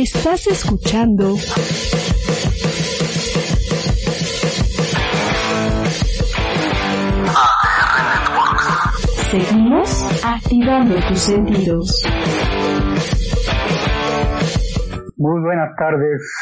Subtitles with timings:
[0.00, 1.34] Estás escuchando
[9.28, 12.04] Seguimos activando tus sentidos.
[15.16, 16.32] Muy buenas tardes,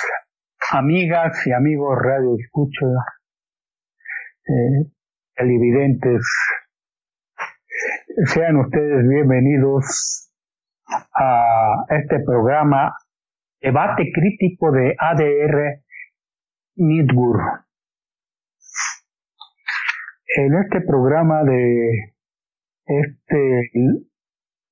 [0.72, 2.86] amigas y amigos Radio Escucha,
[4.48, 4.92] eh,
[5.34, 6.20] televidentes.
[8.26, 10.30] Sean ustedes bienvenidos
[11.14, 12.92] a este programa
[13.60, 15.82] Debate Crítico de ADR
[16.76, 17.66] Network.
[20.36, 22.14] En este programa de
[22.84, 23.70] este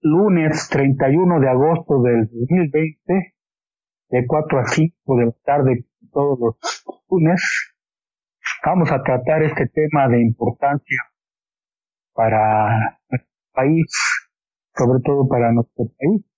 [0.03, 3.35] lunes 31 de agosto del 2020,
[4.11, 7.75] de 4 a 5 de la tarde todos los lunes,
[8.65, 10.99] vamos a tratar este tema de importancia
[12.13, 13.87] para nuestro país,
[14.77, 16.34] sobre todo para nuestro país.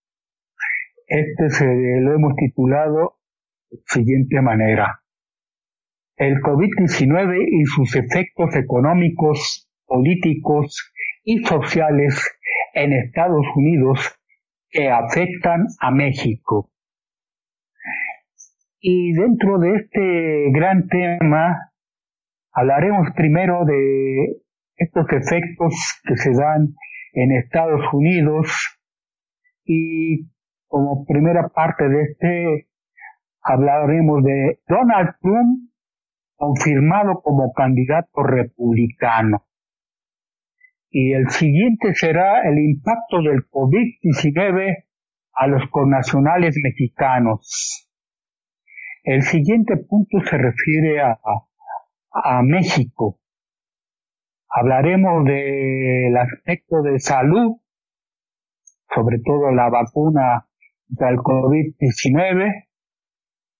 [1.07, 1.65] Este se
[2.01, 3.21] lo hemos titulado
[3.71, 5.03] de siguiente manera.
[6.17, 12.37] El COVID-19 y sus efectos económicos, políticos y sociales
[12.75, 14.19] en Estados Unidos
[14.69, 16.73] que afectan a México.
[18.81, 21.71] Y dentro de este gran tema
[22.53, 24.43] hablaremos primero de
[24.77, 26.75] estos efectos que se dan
[27.13, 28.81] en Estados Unidos
[29.65, 30.27] y
[30.77, 32.69] como primera parte de este
[33.41, 35.71] hablaremos de Donald Trump
[36.35, 39.47] confirmado como candidato republicano.
[40.91, 44.85] Y el siguiente será el impacto del COVID-19
[45.33, 47.89] a los connacionales mexicanos.
[49.03, 51.19] El siguiente punto se refiere a,
[52.13, 53.19] a México.
[54.51, 57.63] Hablaremos del aspecto de salud,
[58.95, 60.46] sobre todo la vacuna
[60.89, 62.69] del COVID-19.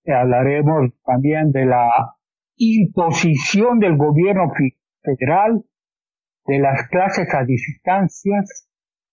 [0.07, 2.17] Hablaremos también de la
[2.57, 4.53] imposición del gobierno
[5.03, 5.65] federal
[6.47, 8.69] de las clases a distancias,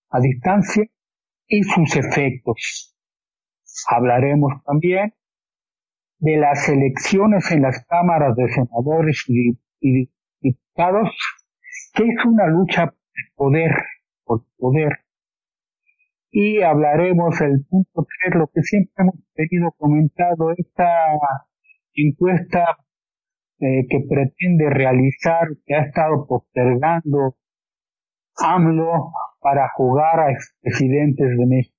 [0.10, 0.86] a distancia
[1.48, 2.96] y sus efectos.
[3.90, 5.14] Hablaremos también
[6.20, 9.60] de las elecciones en las cámaras de senadores y,
[10.40, 11.10] diputados,
[11.94, 13.72] que es una lucha de poder,
[14.24, 15.03] por poder.
[16.36, 20.90] Y hablaremos el punto tres, lo que siempre hemos tenido comentado, esta
[21.94, 22.76] encuesta
[23.60, 27.36] eh, que pretende realizar, que ha estado postergando
[28.36, 29.12] AMLO
[29.42, 31.78] para jugar a expresidentes de México.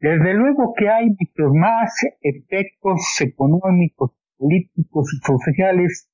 [0.00, 6.10] Desde luego que hay muchos más efectos económicos, políticos y sociales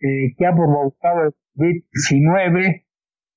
[0.00, 2.84] eh, que ha provocado el COVID-19,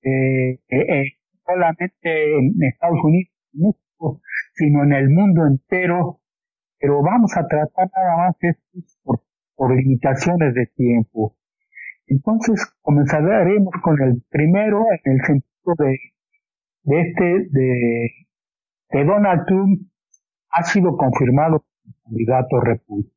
[0.02, 1.19] eh, eh,
[1.50, 4.22] solamente en Estados Unidos, México,
[4.54, 6.22] sino en el mundo entero.
[6.80, 9.22] Pero vamos a tratar nada más esto
[9.56, 11.36] por, limitaciones de tiempo.
[12.08, 15.98] Entonces comenzaremos con el primero en el sentido de,
[16.84, 18.10] de este, de
[18.90, 19.82] que Donald Trump
[20.52, 23.14] ha sido confirmado como candidato republicano.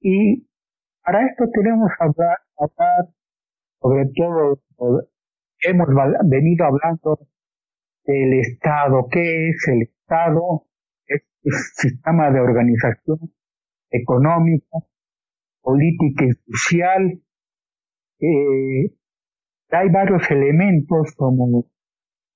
[0.00, 0.46] Y
[1.04, 3.08] para esto tenemos que hablar, hablar
[3.80, 4.10] sobre
[4.76, 5.08] todo,
[5.66, 5.88] hemos
[6.24, 7.18] venido hablando
[8.04, 9.08] del Estado.
[9.10, 10.66] ¿Qué es el Estado?
[11.06, 13.18] Es el sistema de organización
[13.90, 14.78] económica,
[15.62, 17.20] política y social.
[18.20, 18.94] Eh,
[19.70, 21.66] hay varios elementos como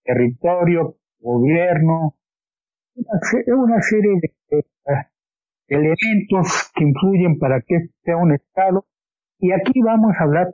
[0.04, 2.16] territorio, gobierno,
[2.94, 4.20] una, serie
[4.50, 4.64] de,
[5.68, 8.86] elementos que influyen para que sea un Estado.
[9.38, 10.52] Y aquí vamos a hablar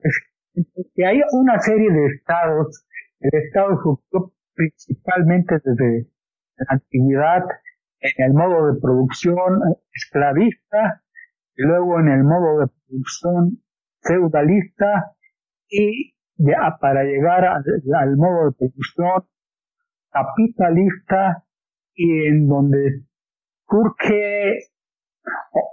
[0.94, 2.87] que hay una serie de estados.
[3.21, 6.09] El Estado surgió principalmente desde
[6.56, 7.43] la antigüedad
[8.00, 9.61] en el modo de producción
[9.93, 11.03] esclavista,
[11.56, 13.62] y luego en el modo de producción
[14.03, 15.17] feudalista
[15.69, 16.15] y
[16.81, 19.25] para llegar al modo de producción
[20.11, 21.44] capitalista
[21.94, 23.06] y en donde
[23.69, 24.59] surge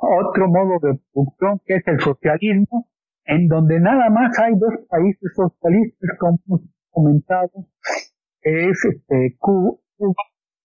[0.02, 2.88] otro modo de producción que es el socialismo,
[3.26, 7.52] en donde nada más hay dos países socialistas, como hemos comentado,
[8.42, 9.78] que es este, Cuba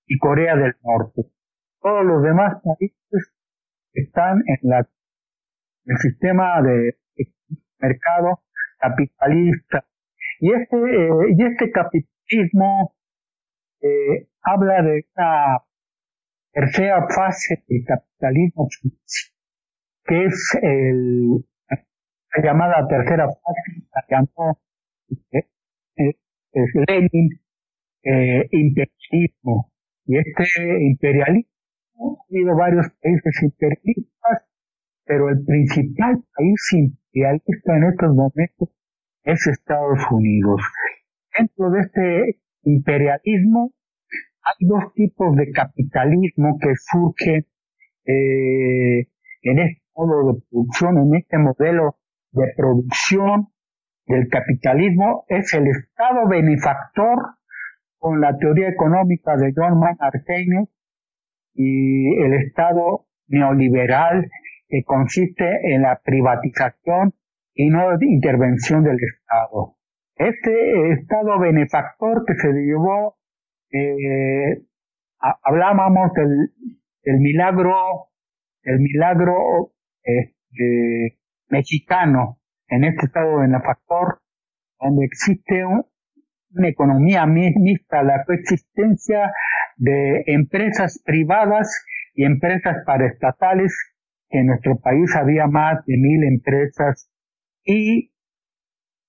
[0.06, 1.22] y Corea del Norte.
[1.80, 3.32] Todos los demás países
[3.92, 4.88] están en la,
[5.84, 6.98] el sistema de
[7.78, 8.42] mercado
[8.78, 9.84] capitalista.
[10.40, 12.94] Y este, eh, y este capitalismo
[13.80, 15.58] eh, habla de una
[16.52, 18.68] tercera fase del capitalismo
[20.04, 21.44] que es el,
[22.34, 24.58] la llamada tercera fase, la llamó
[25.32, 25.46] eh,
[25.96, 26.14] eh,
[26.86, 27.30] Lenin
[28.02, 29.70] eh, imperialismo.
[30.06, 30.44] Y este
[30.86, 31.50] imperialismo
[31.98, 34.46] ha habido varios países imperialistas,
[35.04, 38.68] pero el principal país imperialista en estos momentos
[39.24, 40.62] es Estados Unidos.
[41.36, 43.72] Dentro de este imperialismo
[44.42, 47.46] hay dos tipos de capitalismo que surgen
[48.06, 49.08] eh,
[49.42, 51.96] en este modo de producción, en este modelo
[52.32, 53.48] de producción
[54.06, 57.18] del capitalismo, es el Estado benefactor
[57.98, 60.68] con la teoría económica de John Maynard Keynes
[61.54, 64.30] y el Estado neoliberal
[64.68, 67.14] que consiste en la privatización
[67.54, 69.76] y no intervención del Estado.
[70.16, 73.16] Este Estado benefactor que se llevó,
[73.72, 74.62] eh,
[75.18, 76.52] hablábamos del,
[77.02, 77.74] del, milagro,
[78.62, 79.72] el milagro
[80.02, 81.17] este,
[81.48, 84.20] mexicano en este Estado benefactor,
[84.80, 89.32] donde existe una economía mixta, la coexistencia
[89.76, 93.94] de empresas privadas y empresas paraestatales,
[94.28, 97.10] que en nuestro país había más de mil empresas
[97.64, 98.12] y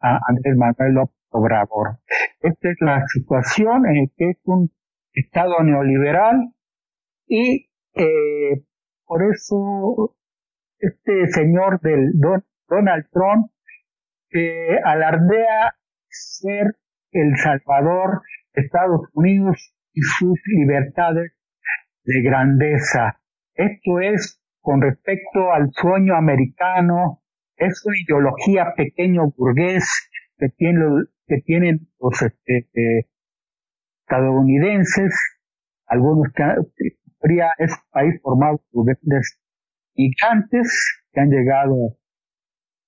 [0.00, 1.98] Andrés Manuel López Obrador.
[2.40, 4.70] Esta es la situación en que es un
[5.14, 6.54] Estado neoliberal
[7.26, 8.64] y eh,
[9.04, 10.16] por eso
[10.78, 12.12] este señor del
[12.68, 13.50] Donald Trump
[14.30, 15.76] que alardea
[16.08, 16.76] ser
[17.12, 18.22] el salvador
[18.54, 21.32] de Estados Unidos y sus libertades
[22.04, 23.20] de grandeza.
[23.54, 27.22] Esto es con respecto al sueño americano,
[27.56, 30.84] es una ideología pequeño burgués que, tiene,
[31.32, 33.08] que tienen los este, eh,
[34.02, 35.14] estadounidenses,
[35.86, 36.42] algunos que
[37.58, 38.86] es un país formado por
[39.94, 41.96] gigantes que han llegado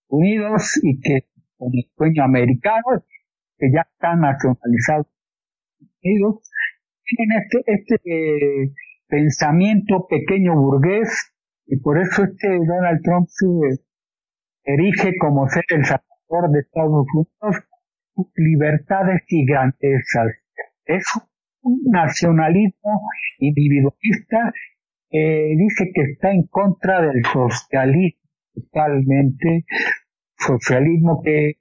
[0.08, 1.26] unidos y que
[1.56, 3.02] con el sueño americano,
[3.56, 5.06] que ya están nacionalizados
[6.02, 6.50] unidos,
[7.04, 8.72] tienen este, este eh,
[9.08, 11.32] pensamiento pequeño burgués
[11.66, 13.46] y por eso este Donald Trump se
[14.64, 17.64] erige como ser el salvador de Estados Unidos,
[18.36, 20.32] libertades y grandezas.
[20.84, 21.04] Es
[21.62, 23.02] un nacionalismo
[23.38, 24.52] individualista
[25.10, 28.20] que dice que está en contra del socialismo
[28.54, 29.64] totalmente,
[30.38, 31.54] socialismo que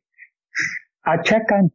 [1.03, 1.71] achacan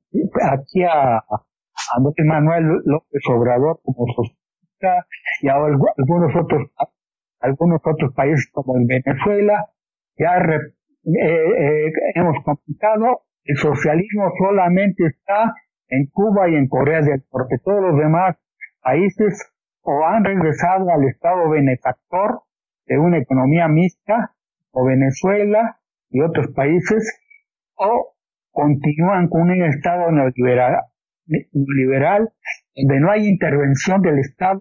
[0.53, 5.07] aquí a, a Manuel López Obrador como socialista
[5.43, 6.71] y a algunos otros
[7.41, 9.71] algunos otros países como en Venezuela
[10.19, 10.73] ya eh,
[11.05, 15.55] eh, hemos complicado el socialismo solamente está
[15.89, 18.37] en Cuba y en Corea del Norte todos los demás
[18.83, 19.51] países
[19.81, 22.43] o han regresado al estado benefactor
[22.87, 24.35] de una economía mixta
[24.71, 27.21] o Venezuela y otros países
[27.75, 28.15] o
[28.51, 30.83] continúan con un estado neoliberal,
[31.27, 32.29] neoliberal
[32.75, 34.61] donde no hay intervención del Estado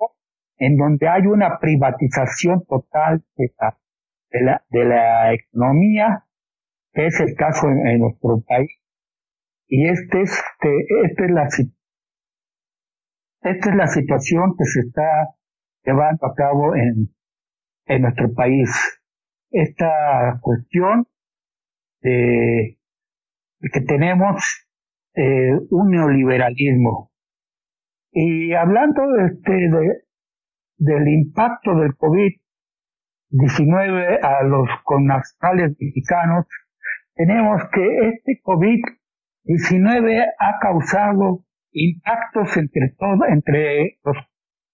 [0.59, 3.51] en donde hay una privatización total de
[4.39, 6.23] la, de la, economía,
[7.05, 8.71] es el caso en, nuestro país.
[9.67, 10.43] Y este es,
[11.03, 11.47] este, es la,
[13.41, 15.35] esta es la situación que se está
[15.83, 17.13] llevando a cabo en,
[17.85, 18.69] en nuestro país.
[19.51, 21.07] Esta cuestión
[22.01, 22.79] de,
[23.61, 24.67] que tenemos
[25.15, 27.11] eh, un neoliberalismo.
[28.11, 30.03] Y hablando este, de,
[30.77, 36.45] del impacto del COVID-19 a los connacionales mexicanos,
[37.17, 44.17] tenemos que este COVID-19 ha causado impactos entre todo, entre los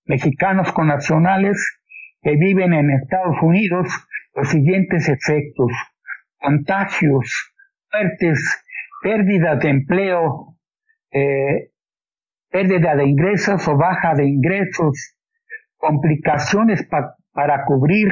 [0.06, 1.80] mexicanos connacionales
[2.22, 3.88] que viven en Estados Unidos,
[4.36, 5.72] los siguientes efectos,
[6.38, 7.54] contagios,
[7.90, 8.62] fuertes,
[9.02, 10.58] pérdidas de empleo,
[11.12, 11.72] eh,
[12.50, 15.16] pérdida de ingresos o baja de ingresos,
[15.78, 16.86] complicaciones
[17.32, 18.10] para cubrir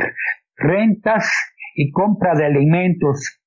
[0.55, 1.29] rentas
[1.75, 3.40] y compra de alimentos,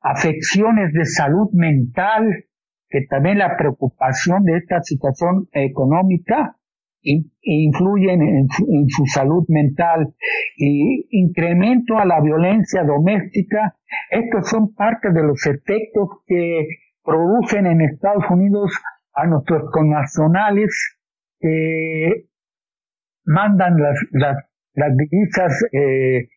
[0.00, 2.44] afecciones de salud mental,
[2.88, 6.56] que también la preocupación de esta situación económica
[7.00, 8.48] influyen en
[8.88, 10.14] su, salud mental
[10.56, 13.76] y incremento a la violencia doméstica.
[14.10, 16.66] Estos son parte de los efectos que
[17.04, 18.72] producen en Estados Unidos
[19.14, 20.98] a nuestros connacionales
[21.40, 22.26] que
[23.24, 23.98] mandan las,
[24.74, 26.28] las, divisas eh,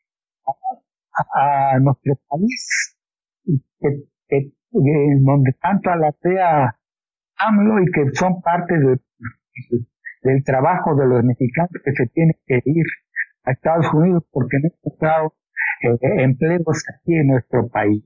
[1.36, 2.98] a, nuestro país,
[3.82, 4.52] que,
[5.20, 6.76] donde tanto la sea
[7.38, 12.86] AMLO y que son parte del trabajo de los mexicanos que se tienen que ir
[13.44, 15.34] a Estados Unidos porque no han encontrado
[15.84, 18.04] eh, empleos aquí en nuestro país.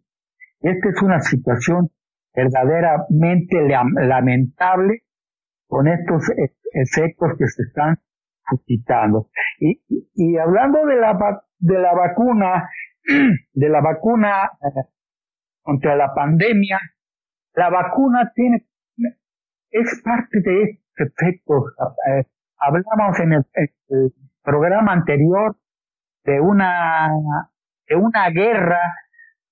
[0.62, 1.91] Esta es una situación
[2.34, 5.03] verdaderamente lamentable
[5.67, 7.98] con estos e-, efectos que se están
[8.50, 9.29] suscitando.
[9.60, 9.82] Y,
[10.13, 11.17] y hablando de la,
[11.60, 12.70] de la vacuna,
[13.53, 14.82] de la vacuna eh,
[15.65, 16.79] contra la pandemia,
[17.55, 18.67] la vacuna tiene,
[19.72, 21.74] es parte de estos efectos.
[22.57, 23.45] Hablamos en el,
[24.43, 25.57] programa anterior
[26.24, 27.10] de una,
[27.88, 28.79] de una guerra,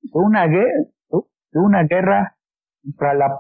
[0.02, 2.38] de una guerra, de una guerra
[2.84, 3.40] contra la,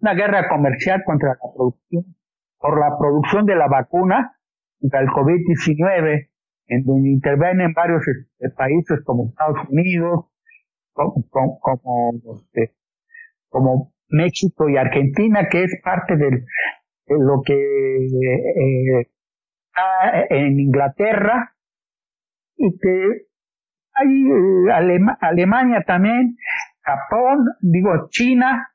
[0.00, 2.04] una guerra comercial contra la producción,
[2.58, 4.36] por la producción de la vacuna
[4.78, 6.28] contra el COVID-19,
[6.66, 10.26] en donde intervienen varios este, países como Estados Unidos,
[12.36, 12.74] este,
[13.48, 16.44] como México y Argentina, que es parte de
[17.08, 19.08] lo que eh,
[19.66, 21.54] está en Inglaterra,
[22.60, 23.26] y que
[23.94, 26.36] hay eh, Alemania también,
[26.82, 28.68] Japón, digo China,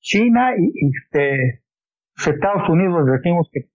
[0.00, 1.62] China y, este,
[2.16, 3.68] Estados Unidos decimos que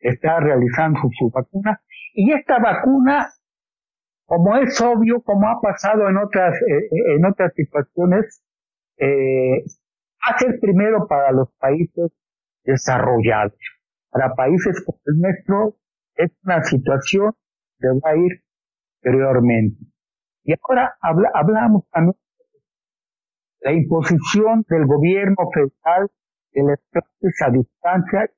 [0.00, 1.80] está realizando su vacuna.
[2.14, 3.28] Y esta vacuna,
[4.30, 8.40] como es obvio, como ha pasado en otras, eh, eh, en otras situaciones,
[8.96, 9.64] eh,
[10.20, 12.12] va primero para los países
[12.62, 13.58] desarrollados.
[14.08, 15.74] Para países como el nuestro,
[16.14, 17.32] es una situación
[17.80, 18.44] que va a ir
[19.02, 19.84] anteriormente.
[20.44, 22.14] Y ahora hablamos también
[23.62, 26.08] la imposición del gobierno federal
[26.52, 28.30] de las clases a distancia.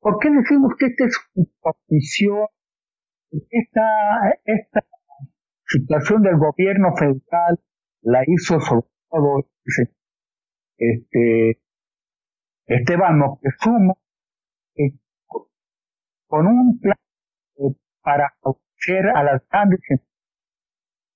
[0.00, 2.46] ¿Por qué decimos que esta es una imposición?
[3.32, 3.82] Esta,
[4.44, 4.80] esta
[5.66, 7.60] situación del gobierno federal
[8.02, 9.46] la hizo sobre todo
[10.76, 11.60] este,
[12.66, 13.94] Esteban Moctezuma
[14.76, 14.92] eh,
[16.26, 16.96] con un plan
[17.58, 19.80] eh, para ofrecer a las grandes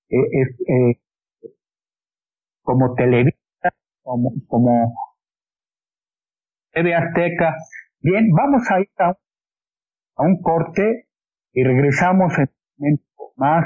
[0.09, 0.99] eh,
[2.61, 3.37] como Televisa,
[4.03, 4.93] como, como
[6.71, 7.55] TV Azteca.
[7.99, 9.15] Bien, vamos a ir a,
[10.17, 11.07] un corte
[11.55, 13.65] y regresamos en un momento más.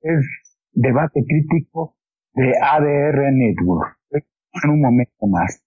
[0.00, 0.24] Es
[0.72, 1.96] debate crítico
[2.34, 3.98] de ADR Network.
[4.64, 5.62] En un momento más.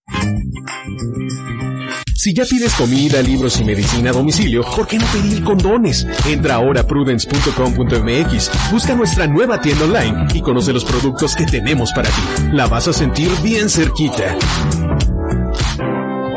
[2.14, 6.08] Si ya pides comida, libros y medicina a domicilio, ¿por qué no pedir condones?
[6.28, 11.92] Entra ahora a prudence.com.mx, busca nuestra nueva tienda online y conoce los productos que tenemos
[11.94, 12.50] para ti.
[12.54, 14.36] La vas a sentir bien cerquita.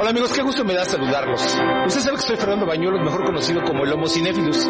[0.09, 1.43] Amigos, qué gusto me da saludarlos.
[1.87, 4.67] Usted sabe que soy Fernando Bañuelos, mejor conocido como el Homo Cinéfilos,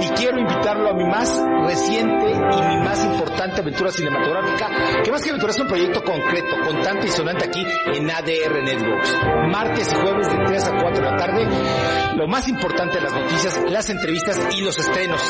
[0.00, 5.24] y quiero invitarlo a mi más reciente y mi más importante aventura cinematográfica, que más
[5.24, 9.16] que aventura es un proyecto concreto, contante y sonante aquí en ADR Networks.
[9.50, 11.48] Martes y jueves de 3 a 4 de la tarde,
[12.14, 15.20] lo más importante de las noticias, las entrevistas y los estrenos.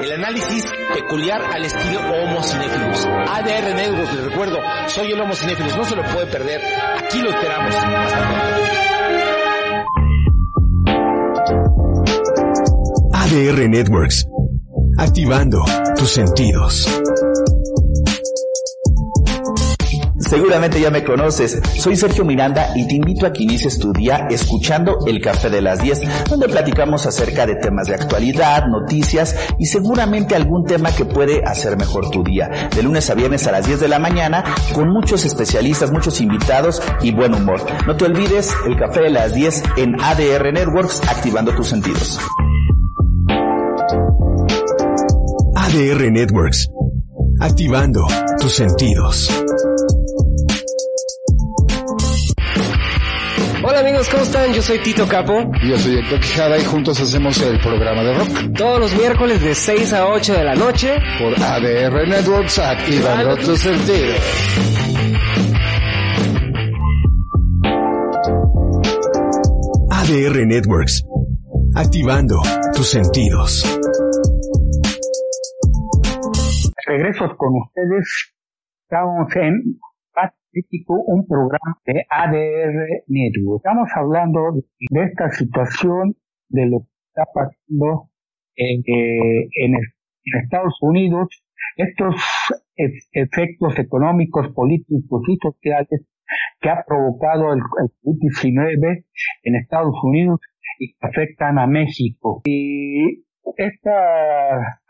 [0.00, 3.06] El análisis peculiar al estilo Homo Cinéfilos.
[3.06, 6.60] ADR Networks, les recuerdo, soy el Homo Cinéfilos, no se lo puede perder.
[7.08, 7.74] Aquí lo esperamos.
[7.74, 8.28] Hasta.
[13.14, 14.26] ADR Networks.
[14.98, 15.64] Activando
[15.96, 16.86] tus sentidos.
[20.28, 21.58] Seguramente ya me conoces.
[21.78, 25.62] Soy Sergio Miranda y te invito a que inicies tu día escuchando El Café de
[25.62, 31.06] las 10, donde platicamos acerca de temas de actualidad, noticias y seguramente algún tema que
[31.06, 32.68] puede hacer mejor tu día.
[32.74, 34.44] De lunes a viernes a las 10 de la mañana,
[34.74, 37.64] con muchos especialistas, muchos invitados y buen humor.
[37.86, 42.20] No te olvides El Café de las 10 en ADR Networks, activando tus sentidos.
[45.56, 46.68] ADR Networks,
[47.40, 48.06] activando
[48.38, 49.30] tus sentidos.
[53.88, 54.52] Amigos, ¿cómo están?
[54.52, 55.50] Yo soy Tito Capo.
[55.62, 58.28] Y yo soy Héctor Quijada y juntos hacemos el programa de rock.
[58.54, 60.98] Todos los miércoles de 6 a 8 de la noche.
[61.18, 64.16] Por ADR Networks, activando tus sentidos.
[69.90, 71.04] ADR Networks,
[71.74, 72.36] activando
[72.74, 73.80] tus sentidos.
[76.86, 78.34] Regreso con ustedes.
[78.82, 79.78] Estamos en
[80.88, 83.60] Un programa de ADR Network.
[83.64, 84.54] Estamos hablando
[84.90, 86.16] de esta situación
[86.48, 88.10] de lo que está pasando
[88.56, 89.74] en, eh, en,
[90.42, 91.28] Estados Unidos,
[91.76, 92.16] estos
[93.12, 96.06] efectos económicos, políticos y sociales
[96.60, 99.04] que ha provocado el, COVID-19
[99.44, 100.40] en Estados Unidos
[100.78, 102.42] y que afectan a México.
[102.44, 103.24] Y
[103.56, 104.82] esta,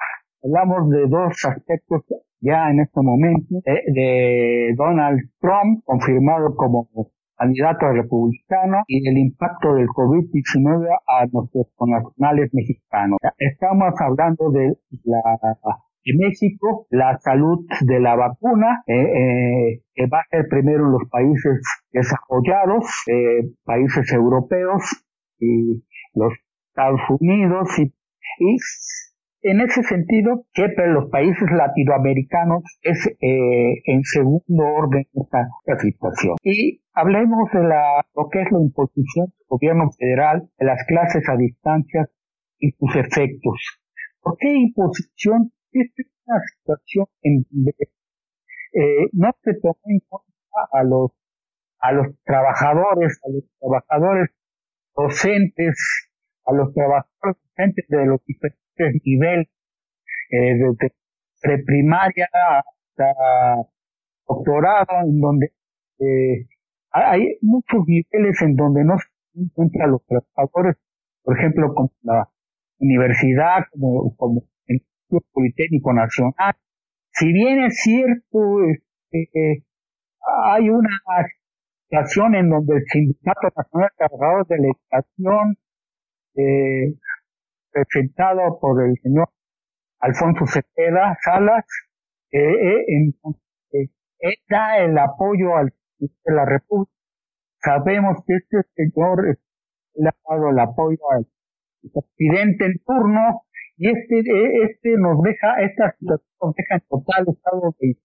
[0.43, 2.05] hablamos de dos aspectos
[2.41, 6.89] ya en este momento, de Donald Trump, confirmado como
[7.37, 13.19] candidato republicano, y el impacto del COVID-19 a nuestros nacionales mexicanos.
[13.39, 15.39] Estamos hablando de la
[16.05, 21.03] en México, la salud de la vacuna, eh, eh, que va a ser primero los
[21.11, 21.61] países
[21.93, 24.83] desarrollados, eh, países europeos
[25.39, 26.33] y los
[26.71, 27.93] Estados Unidos y
[29.43, 36.37] en ese sentido, siempre los países latinoamericanos es eh, en segundo orden esta, situación.
[36.43, 41.29] Y hablemos de la, lo que es la imposición del gobierno federal de las clases
[41.29, 42.09] a distancia
[42.59, 43.81] y sus efectos.
[44.21, 45.53] ¿Por qué imposición?
[45.71, 47.75] Esta es una situación en donde
[48.73, 50.29] eh, no se toma en cuenta
[50.73, 51.13] a los,
[51.79, 54.31] a los trabajadores, a los trabajadores
[54.97, 56.11] docentes,
[56.45, 58.68] a los trabajadores docentes de los diferentes
[59.05, 59.49] nivel,
[60.31, 60.95] eh, desde
[61.41, 63.15] preprimaria hasta
[64.27, 65.53] doctorado, en donde
[66.01, 66.47] eh,
[66.91, 69.09] hay muchos niveles en donde no se
[69.41, 70.77] encuentran los trabajadores,
[71.23, 72.29] por ejemplo, como la
[72.79, 74.83] universidad, como, como el
[75.33, 76.55] Politécnico Nacional.
[77.13, 78.65] Si bien es cierto,
[79.11, 79.65] este,
[80.45, 80.91] hay una
[81.85, 85.57] situación en donde el Sindicato Nacional de de la Educación
[86.37, 86.95] eh,
[87.85, 89.29] presentado por el señor
[90.01, 91.65] Alfonso Cepeda Salas,
[92.31, 93.15] eh, eh,
[93.73, 96.93] eh, da el apoyo al de la República.
[97.61, 99.39] Sabemos que este señor
[99.95, 101.27] le ha dado el apoyo al
[101.93, 103.43] presidente en turno
[103.77, 104.21] y este,
[104.65, 107.97] este nos deja, esta situación nos deja en total estado de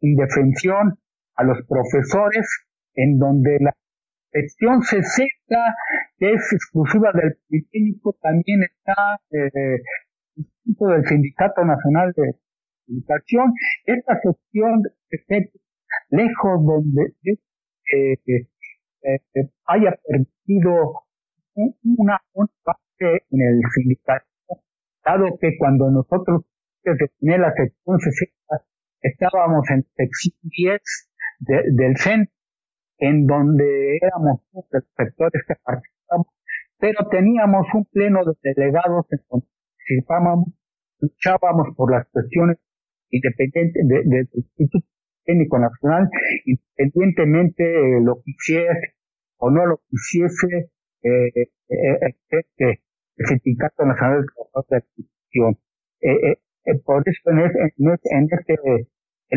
[0.00, 0.98] indefensión
[1.34, 2.46] a los profesores,
[2.94, 3.74] en donde la
[4.32, 5.28] sección 60,
[6.18, 9.82] que es exclusiva del Politécnico, también está eh,
[10.64, 12.34] del Sindicato Nacional de
[12.88, 13.52] Educación.
[13.84, 14.82] Esta sección,
[16.10, 17.14] lejos donde
[17.92, 18.16] eh,
[19.02, 21.04] eh, haya permitido
[21.54, 22.18] una,
[22.64, 24.26] parte en el sindicato,
[25.04, 26.44] dado que cuando nosotros
[26.82, 28.64] desde la sección 60
[29.02, 30.80] estábamos en sección 10
[31.76, 32.32] del centro,
[33.02, 36.28] en donde éramos muchos sectores que participamos,
[36.78, 40.48] pero teníamos un pleno de delegados en donde participábamos,
[41.00, 42.58] luchábamos por las cuestiones
[43.10, 44.86] independientes del Instituto
[45.24, 46.08] Técnico Nacional,
[46.44, 48.94] independientemente de lo que hiciese
[49.38, 50.70] o no lo quisiese
[51.02, 52.82] eh, eh, eh, este,
[53.16, 55.58] el Sindicato Nacional de de la Institución.
[56.02, 57.38] Eh, eh, por eso en,
[57.88, 58.54] en este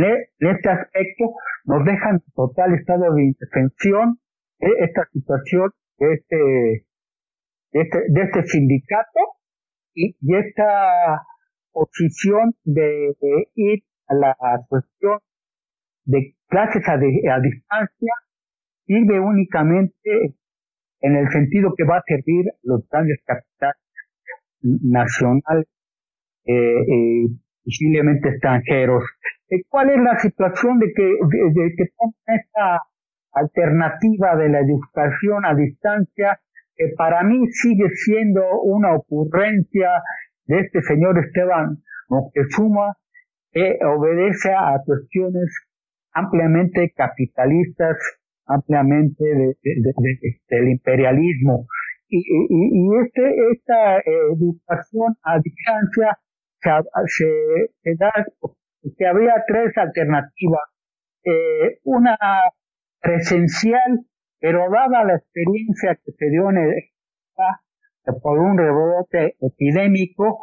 [0.04, 1.34] e, en, este aspecto
[1.66, 4.20] nos dejan total estado de indefensión
[4.60, 6.36] de esta situación de este,
[7.72, 9.20] de este, de este sindicato
[9.94, 11.24] y, esta
[11.72, 13.16] posición de,
[13.56, 14.36] ir a la
[14.68, 15.20] cuestión
[16.06, 18.14] de clases a, a distancia
[18.86, 20.36] sirve únicamente
[21.02, 23.82] en el sentido que va a servir los grandes capitales
[24.62, 25.68] nacionales
[26.46, 27.28] eh, eh,
[27.64, 29.04] posiblemente extranjeros.
[29.50, 31.84] Eh, ¿Cuál es la situación de que, de, que
[32.28, 32.82] esta
[33.32, 36.40] alternativa de la educación a distancia
[36.76, 39.90] que para mí sigue siendo una ocurrencia
[40.46, 41.78] de este señor Esteban
[42.10, 42.96] Moctezuma
[43.52, 45.50] que obedece a cuestiones
[46.12, 47.98] ampliamente capitalistas,
[48.46, 49.24] ampliamente
[50.50, 51.68] del imperialismo.
[52.08, 56.18] Y, y, y este, esta educación a distancia
[57.08, 57.28] se,
[57.84, 58.12] se, da
[58.98, 60.62] que había tres alternativas.
[61.24, 62.18] Eh, una
[63.02, 64.06] presencial,
[64.40, 66.74] pero dada la experiencia que se dio en el,
[68.22, 70.40] por un rebote epidémico,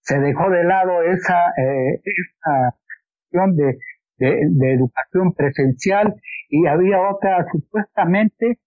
[0.00, 2.76] se dejó de lado esa, eh, esa
[3.24, 3.78] opción de,
[4.18, 6.14] de, educación presencial
[6.48, 8.58] y había otra supuestamente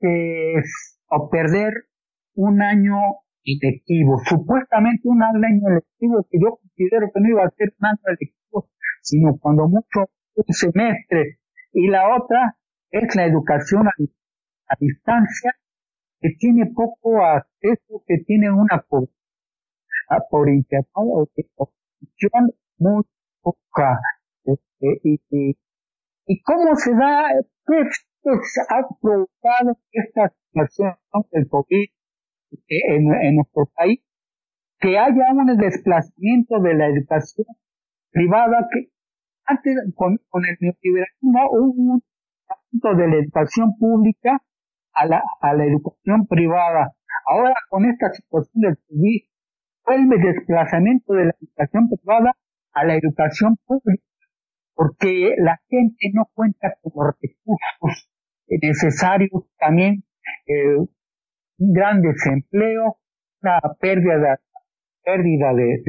[0.00, 1.72] es o perder
[2.34, 2.96] un año
[3.56, 7.98] electivo, supuestamente un año electivo que yo considero que no iba a ser un año
[8.04, 8.68] electivo,
[9.02, 11.38] sino cuando mucho un semestre.
[11.72, 12.56] Y la otra
[12.90, 13.92] es la educación a,
[14.78, 15.54] distancia,
[16.20, 19.08] que tiene poco acceso, que tiene una por,
[20.30, 21.28] por internet o
[22.78, 23.04] muy
[23.40, 24.00] poca.
[24.44, 25.58] Este, y, y,
[26.26, 27.28] y, cómo se da,
[27.66, 27.82] qué
[28.68, 30.96] ha provocado esta situación
[31.32, 31.88] del COVID
[32.68, 34.00] en, nuestro país,
[34.80, 37.46] que haya un desplazamiento de la educación
[38.10, 38.90] privada que
[39.44, 42.02] antes con, el neoliberalismo hubo un
[42.48, 44.42] asunto de la educación pública
[44.92, 46.92] a la, a la educación privada.
[47.26, 49.20] Ahora con esta situación del COVID
[49.82, 52.36] fue el desplazamiento de la educación privada
[52.72, 54.04] a la educación pública,
[54.74, 58.08] porque la gente no cuenta con los recursos
[58.48, 60.04] necesarios también
[60.46, 60.76] eh,
[61.58, 62.98] un gran desempleo,
[63.42, 64.36] una pérdida de,
[65.04, 65.82] pérdida de,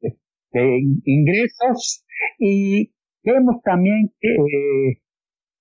[0.00, 0.16] de,
[0.52, 2.04] de ingresos.
[2.38, 2.92] Y
[3.22, 5.02] vemos también que el eh,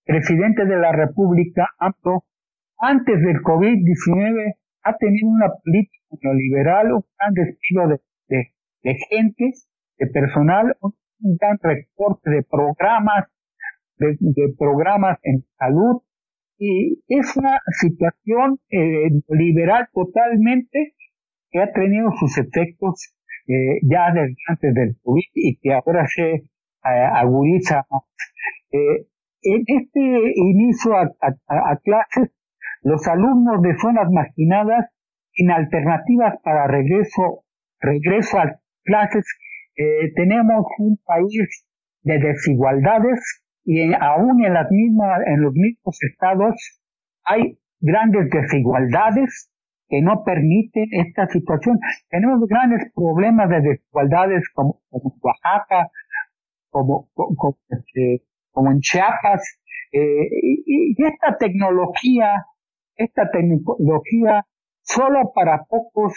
[0.06, 7.88] presidente de la República, antes del COVID-19, ha tenido una política neoliberal, un gran despido
[7.90, 13.26] de, de, de gentes, de personal, un, gran recorte de programas,
[13.98, 16.02] de, de, programas en salud,
[16.58, 20.96] y es una situación eh, liberal totalmente
[21.52, 23.14] que ha tenido sus efectos
[23.48, 26.42] eh, ya desde antes del COVID y que ahora se eh,
[26.84, 27.86] agudiza
[28.72, 29.08] eh,
[29.42, 32.32] en este inicio a, clases,
[32.82, 34.90] los alumnos de zonas marginadas
[35.32, 37.44] sin alternativas para regreso,
[37.80, 39.26] regreso a clases,
[39.76, 41.66] eh, tenemos un país
[42.02, 46.56] de desigualdades y aún en las mismas, en los mismos estados
[47.26, 49.52] hay grandes desigualdades
[49.90, 51.78] que no permiten esta situación.
[52.10, 55.92] Tenemos grandes problemas de desigualdades como, como Oaxaca,
[56.70, 58.24] como, como, este,
[58.56, 59.60] en Chiapas,
[59.92, 62.46] eh, y, y, esta tecnología,
[62.96, 64.46] esta tecnología
[64.82, 66.14] solo para pocos,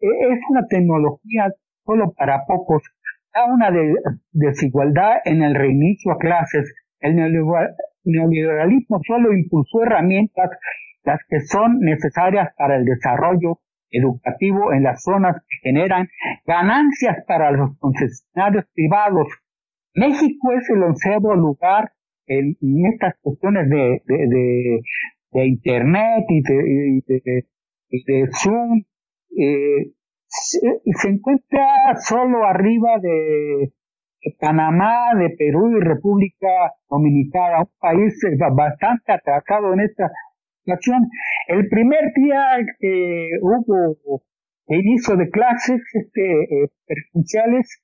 [0.00, 1.52] eh, es una tecnología
[1.84, 2.82] solo para pocos,
[3.34, 3.94] da una de,
[4.32, 6.72] desigualdad en el reinicio a clases.
[7.00, 10.50] El neoliberalismo solo impulsó herramientas
[11.04, 13.60] las que son necesarias para el desarrollo
[13.90, 16.08] educativo en las zonas que generan
[16.46, 19.28] ganancias para los concesionarios privados.
[19.94, 21.92] México es el onceavo lugar
[22.26, 22.56] en,
[22.92, 24.80] estas cuestiones de,
[25.32, 27.44] Internet y de,
[27.90, 28.82] de, Zoom.
[29.36, 29.92] Eh,
[30.28, 31.66] se, se, encuentra
[32.00, 33.72] solo arriba de,
[34.38, 38.14] Panamá, de Perú y República Dominicana, un país
[38.54, 40.10] bastante atrasado en esta
[41.48, 44.22] el primer día que hubo
[44.68, 47.82] inicio de clases este, eh, presenciales,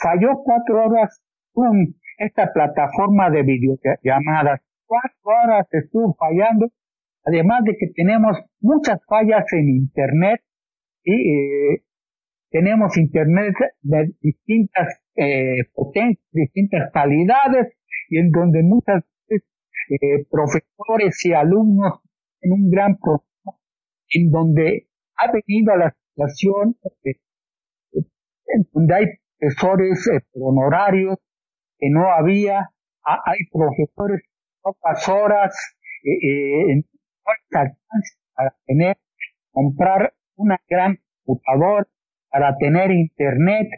[0.00, 1.20] falló cuatro horas
[1.52, 4.60] con esta plataforma de videollamadas.
[4.86, 6.68] Cuatro horas estuvo fallando,
[7.24, 10.40] además de que tenemos muchas fallas en Internet
[11.04, 11.82] y eh,
[12.50, 17.74] tenemos Internet de distintas eh, potencias, distintas calidades
[18.08, 19.48] y en donde muchas veces
[19.90, 22.00] eh, profesores y alumnos
[22.40, 23.58] en un gran problema
[24.10, 27.20] en donde ha venido a la situación eh,
[27.92, 29.06] en donde hay
[29.38, 31.18] profesores eh, honorarios
[31.78, 32.70] que no había,
[33.02, 34.22] hay profesores
[34.60, 36.84] pocas horas eh, eh
[38.34, 38.96] para tener,
[39.52, 41.86] comprar una gran computadora,
[42.30, 43.68] para tener internet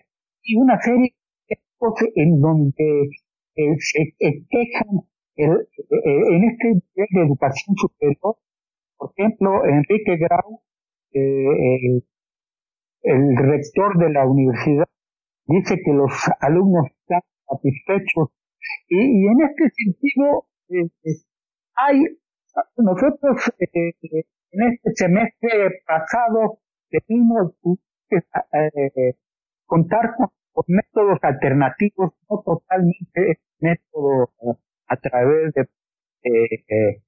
[0.43, 1.15] y una serie
[1.49, 3.11] de cosas en donde
[3.55, 5.03] se quejan
[5.37, 8.37] en este nivel de educación superior.
[8.97, 10.63] Por ejemplo, Enrique Grau,
[11.13, 12.01] eh,
[13.03, 14.87] el, rector de la universidad,
[15.47, 18.31] dice que los alumnos están satisfechos.
[18.89, 20.89] Y, en este sentido eh,
[21.77, 22.03] hay
[22.77, 23.93] nosotros eh,
[24.55, 26.59] en este semestre pasado
[26.91, 27.55] tuvimos
[28.09, 28.21] que
[29.67, 30.29] contar con,
[30.69, 34.31] métodos alternativos, no totalmente método
[34.87, 37.03] a través de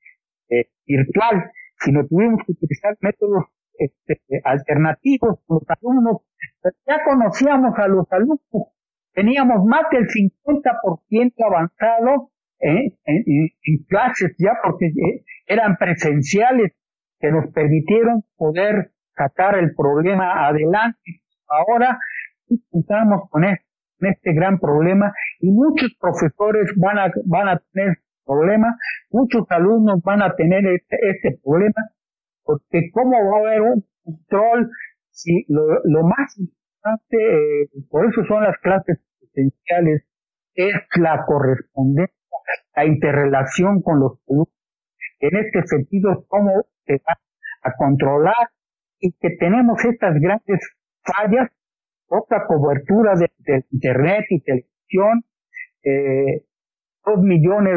[0.86, 3.44] virtual, sino tuvimos que utilizar métodos
[3.78, 6.22] este, alternativos los alumnos.
[6.86, 8.40] Ya conocíamos a los alumnos,
[9.12, 16.72] teníamos más del 50% avanzado en, en, clases ya porque eh, eran presenciales
[17.18, 21.22] que nos permitieron poder sacar el problema adelante.
[21.48, 21.98] Ahora
[22.70, 28.76] contamos con este, gran problema y muchos profesores van a, van a tener problema,
[29.10, 31.90] muchos alumnos van a tener este, este problema,
[32.42, 34.70] porque cómo va a haber un control
[35.10, 40.02] si lo, lo más importante, eh, por eso son las clases esenciales,
[40.54, 42.14] es la correspondencia,
[42.74, 44.18] la interrelación con los.
[45.20, 47.18] En este sentido, cómo se va
[47.62, 48.50] a controlar
[48.98, 50.60] y que tenemos estas grandes
[51.02, 51.50] fallas,
[52.06, 55.24] poca cobertura de, internet y televisión,
[55.82, 56.44] eh,
[57.04, 57.74] dos millones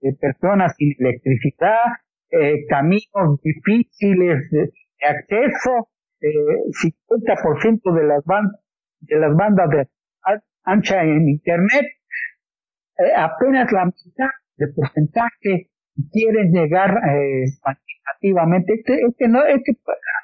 [0.00, 1.78] de, personas sin electricidad,
[2.30, 4.70] eh, caminos difíciles de,
[5.06, 5.88] acceso,
[6.20, 6.30] eh,
[6.72, 8.64] 50% de las bandas
[9.06, 9.88] de las bandas de
[10.64, 11.84] ancha en internet,
[12.98, 15.70] eh, apenas la mitad de porcentaje
[16.12, 18.74] quieren llegar eh, cuantitativamente.
[18.74, 19.76] Este, este, no, este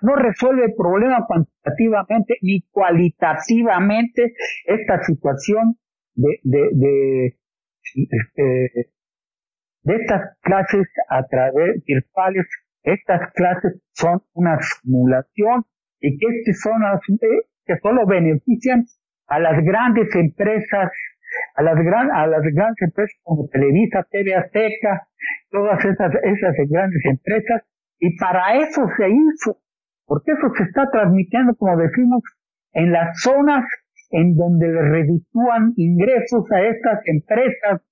[0.02, 5.76] no resuelve el problema cuantitativamente ni cualitativamente esta situación
[6.14, 7.36] de, de, de,
[7.94, 8.90] este,
[9.82, 12.46] de estas clases a través virtuales.
[12.82, 15.64] Estas clases son una simulación
[16.00, 18.86] y que son las, eh, que solo benefician
[19.26, 20.90] a las grandes empresas
[21.54, 25.08] a las gran, a las grandes empresas como Televisa, TV Azteca,
[25.50, 27.62] todas esas, esas grandes empresas,
[27.98, 29.58] y para eso se hizo,
[30.06, 32.22] porque eso se está transmitiendo, como decimos,
[32.72, 33.64] en las zonas
[34.10, 37.82] en donde le reditúan ingresos a estas empresas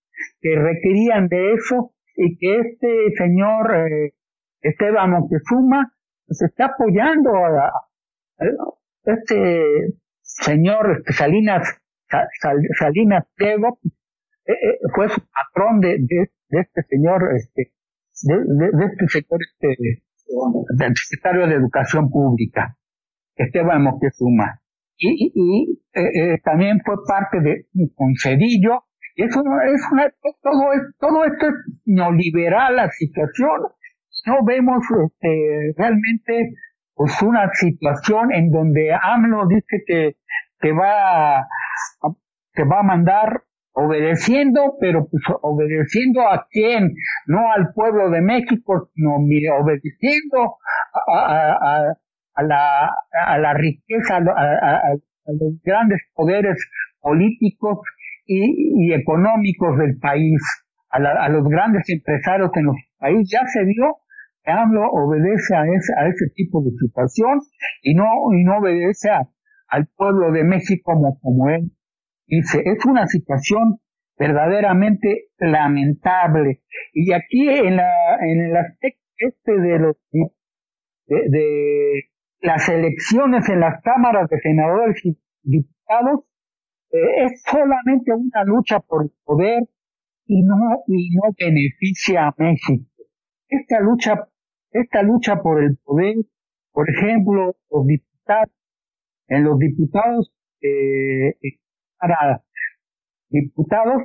[0.41, 4.15] que requerían de eso y que este señor eh,
[4.61, 5.93] Esteban Montezuma
[6.27, 7.71] se está apoyando a,
[9.05, 11.81] este señor Salinas
[12.79, 13.79] Salinas Diego
[14.47, 17.73] eh, eh, fue su patrón de, de, este señor, este,
[18.23, 19.77] de, este sector, este,
[20.77, 22.77] del secretario de Educación Pública,
[23.37, 24.61] Esteban Moctezuma.
[24.97, 28.85] Y, y eh, también fue parte de concedillo.
[29.15, 30.11] Y eso es una,
[30.43, 30.63] todo,
[30.99, 33.61] todo esto es neoliberal la situación.
[34.27, 36.55] No vemos este, realmente
[36.95, 40.17] pues una situación en donde AMLO dice que,
[40.61, 41.47] que va
[42.53, 43.43] que va a mandar
[43.79, 46.95] obedeciendo, pero pues obedeciendo a quién,
[47.27, 50.57] no al pueblo de México, sino obedeciendo
[51.07, 52.91] a, la,
[53.27, 54.95] a la riqueza, a,
[55.27, 56.57] los grandes poderes
[57.01, 57.79] políticos
[58.27, 60.41] y, económicos del país,
[60.91, 63.29] a, los grandes empresarios en los países.
[63.31, 63.99] Ya se vio
[64.43, 67.41] que AMLO obedece a ese, a ese tipo de situación
[67.83, 69.11] y no, y no obedece
[69.69, 71.71] al pueblo de México como, como él
[72.29, 73.81] Dice, es una situación
[74.19, 76.63] verdaderamente lamentable.
[76.93, 79.97] Y aquí en, la, en el aspecto este de los
[81.07, 82.03] de,
[82.41, 86.21] las elecciones en las cámaras de senadores y diputados
[86.93, 89.63] eh, es solamente una lucha por el poder
[90.27, 92.85] y no y no beneficia a México.
[93.49, 94.29] Esta lucha
[94.71, 96.17] esta lucha por el poder,
[96.73, 98.53] por ejemplo, los diputados
[99.29, 101.35] en los diputados eh,
[101.99, 102.43] para
[103.29, 104.03] diputados,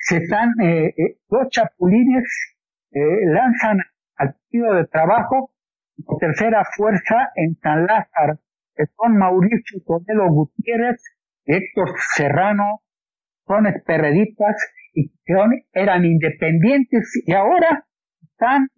[0.00, 2.56] se están, eh, eh, dos chapulines
[2.92, 3.78] eh, lanzan
[4.16, 5.50] al partido de trabajo
[6.20, 8.38] tercera fuerza en San Lázaro,
[8.96, 11.02] son Mauricio Codelo Gutiérrez,
[11.46, 12.82] Héctor Serrano,
[13.46, 14.56] son espereditas
[14.92, 15.34] y que
[15.72, 17.86] eran independientes y ahora
[18.22, 18.68] están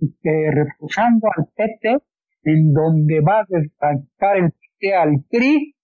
[0.54, 1.98] refusando al PT
[2.44, 4.52] en donde va a desbancar el
[4.94, 5.74] al CRI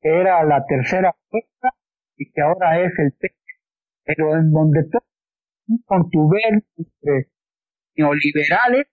[0.00, 1.76] que era la tercera fuerza
[2.16, 3.34] y que ahora es el P,
[4.04, 5.04] pero en donde todo
[5.84, 7.30] con tu entre
[7.96, 8.86] neoliberales,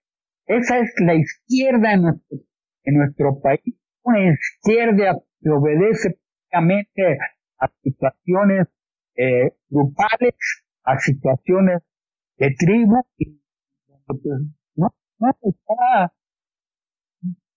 [0.46, 2.38] esa es la izquierda en nuestro,
[2.84, 6.18] en nuestro país, una izquierda que obedece
[6.50, 7.18] prácticamente
[7.58, 8.68] a situaciones
[9.16, 10.34] eh, grupales,
[10.84, 11.82] a situaciones
[12.36, 13.40] de tribu, y
[14.06, 14.20] pues,
[14.76, 16.12] no, no está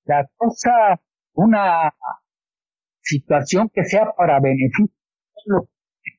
[0.05, 0.99] la cosa,
[1.41, 1.93] una
[3.01, 4.91] situación que sea para beneficio.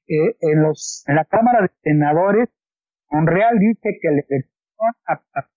[0.08, 2.48] Eh, en, los, en la Cámara de Senadores,
[3.10, 4.08] Monreal dice que
[5.06, 5.48] a,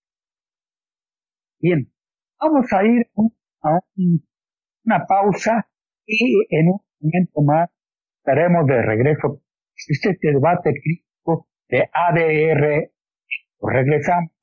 [1.58, 1.90] Bien,
[2.38, 3.10] vamos a ir
[3.62, 3.80] a
[4.84, 5.68] una pausa
[6.06, 7.70] y en un momento más
[8.18, 9.42] estaremos de regreso.
[9.74, 12.92] Este debate crítico de ADR.
[13.60, 14.35] Regresamos.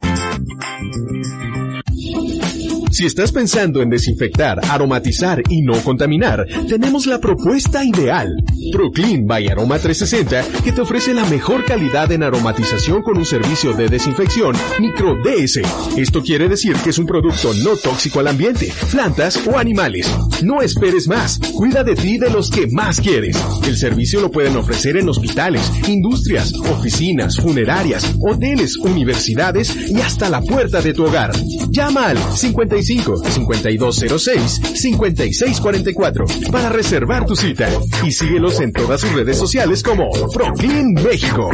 [2.94, 8.30] Si estás pensando en desinfectar, aromatizar y no contaminar, tenemos la propuesta ideal.
[8.72, 13.74] Proclean by Aroma 360 que te ofrece la mejor calidad en aromatización con un servicio
[13.74, 15.62] de desinfección micro DS.
[15.98, 20.08] Esto quiere decir que es un producto no tóxico al ambiente, plantas o animales.
[20.44, 21.40] No esperes más.
[21.56, 23.36] Cuida de ti y de los que más quieres.
[23.66, 30.42] El servicio lo pueden ofrecer en hospitales, industrias, oficinas, funerarias, hoteles, universidades y hasta la
[30.42, 31.32] puerta de tu hogar.
[31.72, 37.70] Llama al 55 5206 5644 para reservar tu cita
[38.04, 41.50] y síguelos en todas sus redes sociales como ProClean México.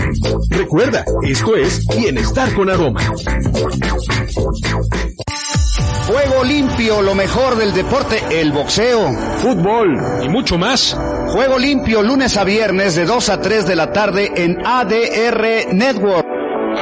[0.49, 3.01] Recuerda, esto es Bienestar con Aroma.
[6.07, 9.11] Juego limpio, lo mejor del deporte, el boxeo.
[9.41, 10.97] Fútbol y mucho más.
[11.29, 16.25] Juego limpio, lunes a viernes de 2 a 3 de la tarde en ADR Network.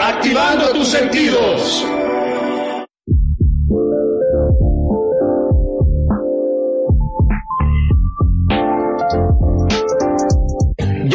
[0.01, 1.85] Activando tus sentidos.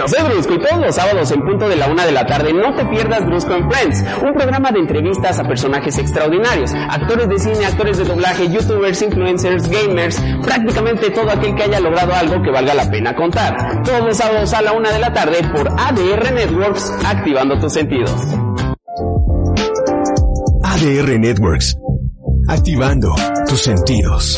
[0.02, 2.52] Yo soy Brusco y todos los sábados en punto de la una de la tarde
[2.52, 7.38] no te pierdas Brusco en Friends, un programa de entrevistas a personajes extraordinarios, actores de
[7.38, 12.50] cine, actores de doblaje, youtubers, influencers, gamers, prácticamente todo aquel que haya logrado algo que
[12.50, 13.82] valga la pena contar.
[13.84, 18.10] Todos los sábados a la una de la tarde por ADR Networks, activando tus sentidos.
[20.64, 21.76] ADR Networks.
[22.48, 23.14] Activando
[23.46, 24.36] tus sentidos.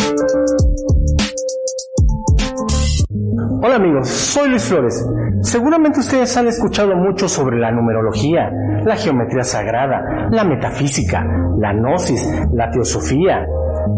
[3.66, 5.08] Hola amigos, soy Luis Flores.
[5.40, 8.52] Seguramente ustedes han escuchado mucho sobre la numerología,
[8.84, 11.24] la geometría sagrada, la metafísica,
[11.56, 13.46] la gnosis, la teosofía.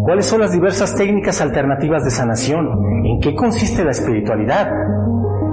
[0.05, 2.65] ¿Cuáles son las diversas técnicas alternativas de sanación?
[3.07, 4.71] ¿En qué consiste la espiritualidad?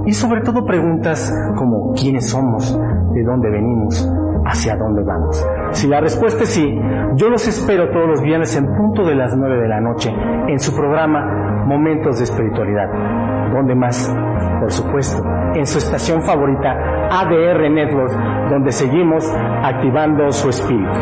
[0.05, 2.79] Y sobre todo preguntas como ¿quiénes somos?
[3.15, 4.07] ¿De dónde venimos?
[4.45, 5.43] ¿Hacia dónde vamos?
[5.71, 6.71] Si la respuesta es sí,
[7.15, 10.13] yo los espero todos los viernes en punto de las 9 de la noche
[10.49, 13.32] en su programa Momentos de Espiritualidad.
[13.53, 14.11] ¿Dónde más?
[14.59, 15.21] Por supuesto,
[15.53, 16.71] en su estación favorita
[17.11, 19.23] ADR Network, donde seguimos
[19.61, 20.99] activando su espíritu.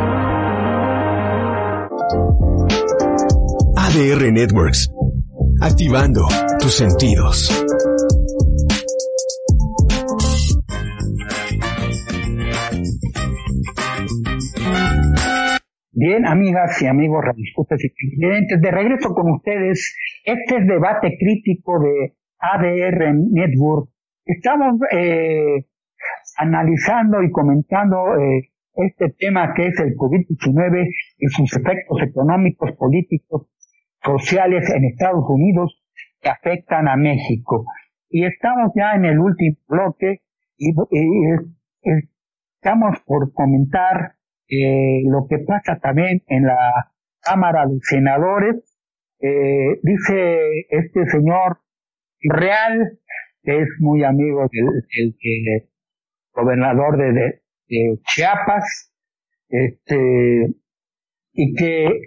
[3.78, 4.92] ADR Networks.
[5.62, 6.28] Activando
[6.60, 7.66] tus sentidos.
[15.94, 21.80] Bien, amigas y amigos, radiscutas y clientes, de regreso con ustedes, este es debate crítico
[21.80, 23.90] de ADR Network.
[24.26, 25.68] Estamos eh,
[26.38, 33.48] analizando y comentando eh, este tema que es el COVID-19 y sus efectos económicos, políticos,
[34.04, 35.82] sociales en Estados Unidos
[36.20, 37.66] que afectan a México.
[38.10, 40.22] Y estamos ya en el último bloque
[40.58, 40.74] y,
[41.84, 44.16] estamos por comentar
[44.48, 48.56] eh, lo que pasa también en la Cámara de Senadores.
[49.20, 51.60] Eh, dice este señor
[52.22, 53.00] Real,
[53.44, 55.18] que es muy amigo del,
[56.34, 57.42] gobernador de,
[58.04, 58.94] Chiapas,
[59.48, 60.54] este,
[61.34, 62.02] y que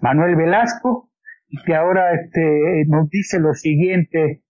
[0.00, 1.10] Manuel Velasco,
[1.48, 4.42] y que ahora este, nos dice lo siguiente,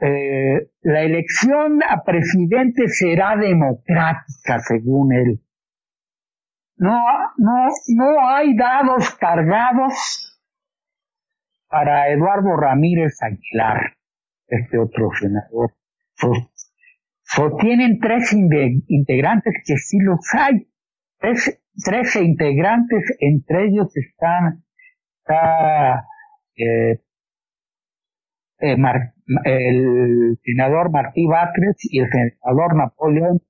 [0.00, 5.40] eh, la elección a presidente será democrática, según él.
[6.76, 7.00] No,
[7.38, 10.25] no, no hay dados cargados
[11.68, 13.96] para Eduardo Ramírez Aguilar,
[14.46, 15.72] este otro senador.
[17.22, 20.68] Sostienen tres integrantes que sí los hay.
[21.18, 24.64] Tres, trece integrantes, entre ellos están,
[25.20, 26.06] está,
[26.56, 27.00] eh,
[28.58, 33.42] eh, Mar, el senador Martí Batres y el senador Napoleón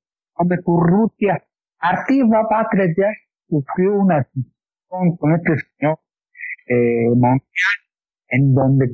[0.44, 1.44] de Currutia.
[1.80, 3.08] Martí Batres ya
[3.48, 5.98] sufrió una discusión con este señor
[6.68, 7.85] eh, Monreal,
[8.28, 8.90] en donde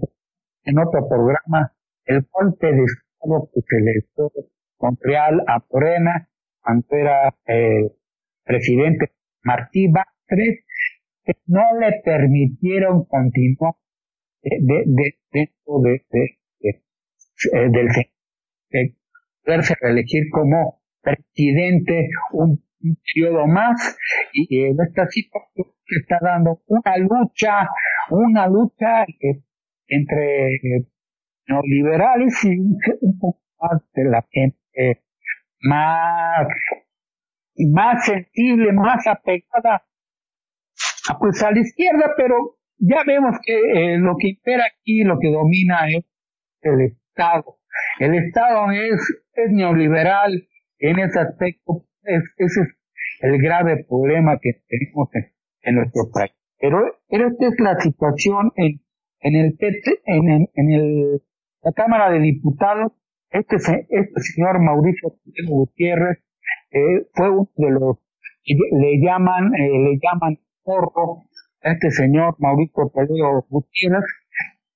[0.64, 1.72] en otro programa
[2.04, 4.32] el golpe de Estado que se le dio
[4.80, 6.28] Montreal a Morena
[6.60, 7.90] cuando era eh,
[8.44, 9.12] presidente
[9.44, 10.64] Martí Batres,
[11.24, 13.74] que no le permitieron continuar
[14.42, 17.88] de, de, dentro de, de, de, del
[18.70, 18.96] de
[19.44, 23.96] poderse reelegir como presidente un, un periodo más
[24.32, 27.68] y en esta situación se está dando una lucha,
[28.10, 29.42] una lucha eh,
[29.88, 30.86] entre eh,
[31.46, 35.02] neoliberales y un poco más de la gente
[35.60, 36.48] más
[37.70, 39.84] más sensible, más apegada
[41.18, 45.30] pues a la izquierda, pero ya vemos que eh, lo que impera aquí, lo que
[45.30, 46.04] domina es
[46.62, 47.58] el Estado.
[47.98, 50.48] El Estado es, es neoliberal
[50.78, 52.68] en ese aspecto, es, ese es
[53.20, 55.32] el grave problema que tenemos en,
[55.62, 56.32] en nuestro país.
[56.58, 56.78] Pero,
[57.08, 58.80] esta es la situación en,
[59.20, 59.56] en el,
[60.06, 61.22] en, el, en el,
[61.62, 62.92] la Cámara de Diputados.
[63.30, 65.14] Este, este señor Mauricio
[65.48, 66.18] Gutiérrez
[66.70, 67.96] eh, fue uno de los
[68.44, 71.22] le llaman, eh, le llaman porro
[71.62, 74.04] este señor Mauricio Toledo Gutiérrez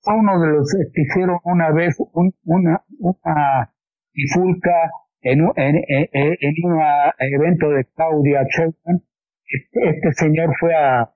[0.01, 3.74] fue uno de los que hicieron una vez un, una, una
[4.12, 4.91] bifulca
[5.27, 6.81] en un, en, en, en un
[7.18, 9.03] evento de Claudia Sheinbaum.
[9.45, 11.12] Este, este, señor fue a,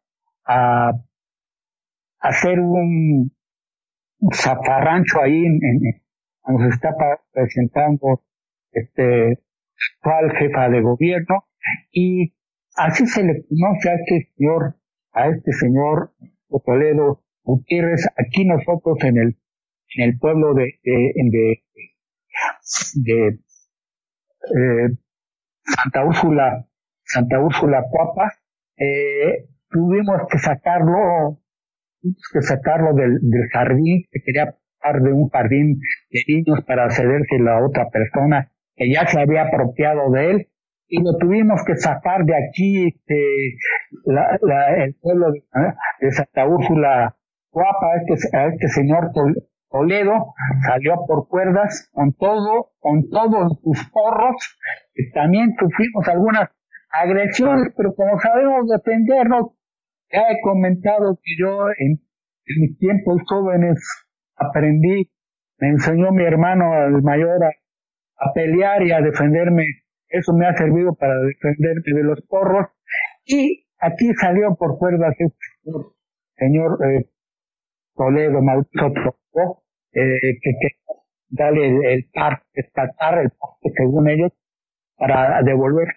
[0.47, 0.93] a,
[2.19, 3.31] hacer un,
[4.35, 5.61] zafarrancho ahí en,
[6.41, 6.91] cuando se está
[7.33, 8.23] presentando
[8.73, 9.39] este
[9.97, 11.45] actual jefa de gobierno
[11.93, 12.35] y
[12.77, 14.77] así se le conoce a este señor
[15.13, 16.13] a este señor
[16.67, 19.37] Toledo Gutiérrez aquí nosotros en el
[19.97, 21.63] en el pueblo de de,
[22.95, 23.39] de,
[24.57, 24.97] eh,
[25.65, 26.67] Santa Úrsula
[27.05, 28.33] Santa Úrsula Cuapa
[28.77, 31.39] eh, tuvimos que sacarlo
[32.01, 33.21] tuvimos que sacarlo del,
[33.53, 35.81] jardín que quería pasar de un jardín
[36.11, 40.47] de niños para cederse a otra persona que ya se había apropiado de él
[40.89, 43.57] y lo tuvimos que sacar de aquí este,
[44.05, 45.45] la, la, el pueblo de,
[46.01, 47.17] de Santa Úrsula
[47.53, 49.11] Guapa, este, a este señor
[49.71, 50.35] Toledo
[50.67, 54.37] salió por cuerdas con todo, con todo en sus porros,
[55.15, 56.51] también sufrimos algunas
[56.91, 59.53] agresiones, pero como sabemos defendernos,
[60.13, 62.01] ya he comentado que yo en,
[62.59, 63.79] mis tiempos jóvenes
[64.35, 65.09] aprendí,
[65.59, 69.65] me enseñó mi hermano el mayor a, pelear y a defenderme.
[70.09, 72.67] Eso me ha servido para defenderme de los porros.
[73.25, 75.33] Y aquí salió por cuerdas el
[76.37, 77.09] señor eh,
[77.95, 78.93] Toledo Mauricio
[79.93, 80.69] eh, que, que
[81.29, 84.33] darle el, el par, descartar el parque según ellos,
[84.97, 85.89] para devolver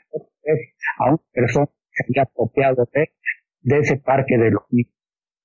[1.00, 3.12] a una persona que había apropiado de,
[3.62, 4.94] de ese parque de los niños.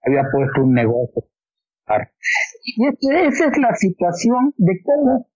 [0.03, 1.25] Había puesto un negocio.
[2.65, 5.29] Y esa es la situación de cómo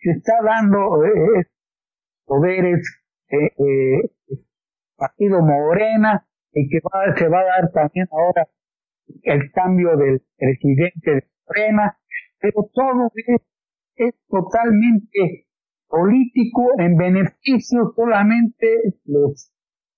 [0.00, 1.46] se está dando eh,
[2.24, 4.10] poderes, eh, eh,
[4.96, 8.48] partido Morena, y que va, se va a dar también ahora
[9.22, 11.97] el cambio del presidente de Morena,
[12.40, 13.42] pero todo es,
[13.96, 15.46] es totalmente
[15.88, 18.66] político en beneficio solamente
[19.04, 19.52] los,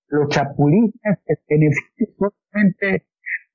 [0.07, 3.07] los chapulines, en beneficio solamente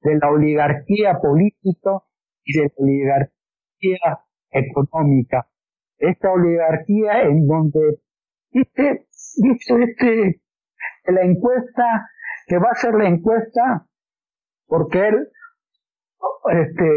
[0.03, 2.03] de la oligarquía política
[2.45, 4.21] y de la oligarquía
[4.51, 5.49] económica.
[5.99, 8.01] Esta oligarquía en donde
[8.51, 9.07] dice,
[9.37, 10.43] dice este,
[11.07, 12.09] la encuesta,
[12.47, 13.87] que va a ser la encuesta,
[14.67, 15.29] porque él,
[16.53, 16.91] este,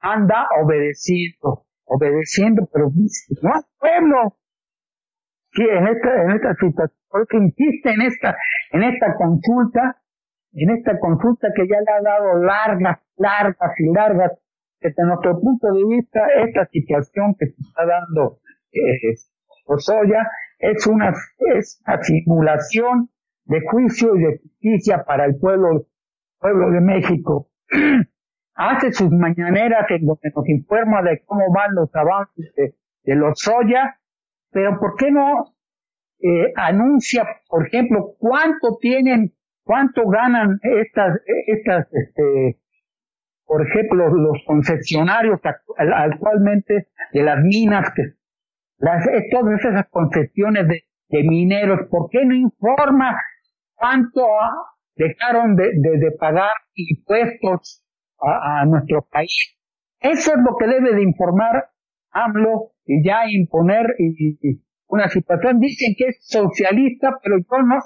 [0.00, 2.90] anda obedeciendo, obedeciendo, pero
[3.42, 4.36] no al pueblo.
[5.52, 8.36] Que en esta, en esta situación, porque insiste en esta,
[8.72, 10.02] en esta consulta,
[10.52, 14.32] en esta consulta que ya le ha dado largas, largas y largas,
[14.80, 18.38] desde nuestro punto de vista, esta situación que se está dando
[18.72, 19.14] eh,
[19.64, 20.28] Osoya
[20.58, 21.12] es una,
[21.56, 23.10] es una simulación
[23.44, 25.86] de juicio y de justicia para el pueblo,
[26.38, 27.50] pueblo de México.
[28.56, 34.00] Hace sus mañaneras en donde nos informa de cómo van los avances de, los soya,
[34.50, 35.54] pero ¿por qué no
[36.20, 42.58] eh, anuncia, por ejemplo, cuánto tienen, cuánto ganan estas, estas, este,
[43.44, 45.38] por ejemplo, los concesionarios
[45.76, 48.14] actualmente de las minas que
[48.78, 53.20] las, todas esas concesiones de, mineros, ¿por qué no informa
[53.74, 54.26] cuánto
[54.96, 57.85] dejaron de, de, de pagar impuestos
[58.20, 59.56] a, nuestro país?
[60.00, 61.70] Eso es lo que debe de informar
[62.10, 65.60] AMLO y ya imponer y, una situación.
[65.60, 67.76] Dicen que es socialista, pero yo no.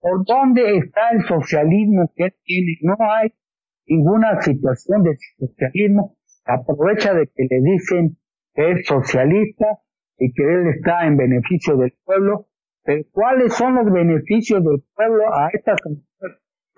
[0.00, 2.78] ¿Por dónde está el socialismo que tiene?
[2.82, 3.32] No hay
[3.86, 6.16] ninguna situación de socialismo.
[6.44, 8.16] Aprovecha de que le dicen
[8.54, 9.80] que es socialista
[10.18, 12.46] y que él está en beneficio del pueblo,
[12.82, 15.80] pero ¿cuáles son los beneficios del pueblo a estas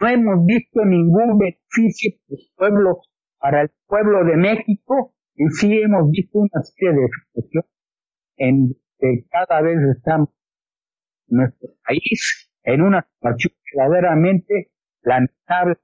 [0.03, 2.11] No hemos visto ningún beneficio
[3.39, 7.71] para el pueblo de México y sí hemos visto una serie de situaciones
[8.37, 10.31] en que cada vez estamos
[11.29, 14.73] nuestro país en una situación verdaderamente
[15.03, 15.77] lamentable.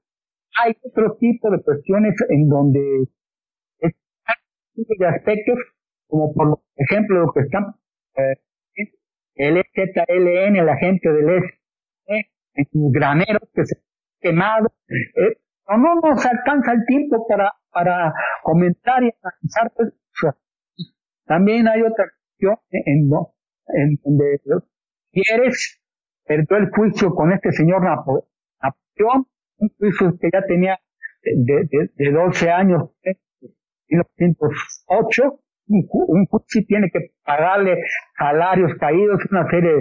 [0.61, 3.07] Hay otro tipo de cuestiones en donde
[4.75, 5.59] de aspectos
[6.07, 7.75] como por ejemplo lo que están
[8.17, 8.35] eh,
[9.35, 13.88] el ZLN, la gente del S, en sus graneros que se
[14.19, 14.71] quemado.
[14.87, 18.13] Eh, no nos alcanza el tiempo para, para
[18.43, 19.71] comentar y analizar.
[19.75, 19.93] Pues,
[21.25, 23.11] también hay otra cuestión en,
[23.67, 24.39] en donde
[25.11, 25.79] quieres
[26.25, 29.25] perdió el juicio con este señor Napoleón,
[29.57, 30.79] un juicio que ya tenía
[31.23, 33.19] de, de, de 12 años, en ¿eh?
[33.89, 35.39] 1908,
[35.69, 36.27] un, un
[36.67, 37.77] tiene que pagarle
[38.17, 39.71] salarios caídos, una serie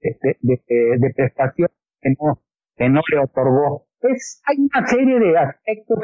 [0.00, 2.42] de, de, prestaciones que no,
[2.76, 3.86] que no le otorgó.
[4.00, 5.98] Es, hay una serie de aspectos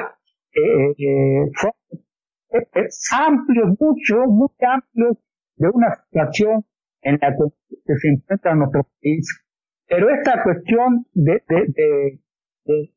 [0.53, 1.73] eh, eh, son,
[2.51, 5.19] eh, amplios, mucho, muy amplios,
[5.57, 6.64] de una situación
[7.03, 9.45] en la que, se encuentra nuestro país.
[9.87, 12.21] Pero esta cuestión de, de,
[12.64, 12.93] de,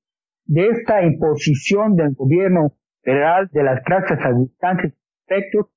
[0.46, 4.94] de, esta imposición del gobierno federal de las clases a distancia
[5.32, 5.68] aspectos